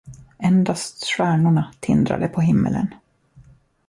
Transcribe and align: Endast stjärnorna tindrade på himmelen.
Endast 0.39 1.05
stjärnorna 1.05 1.71
tindrade 1.79 2.27
på 2.27 2.41
himmelen. 2.41 2.87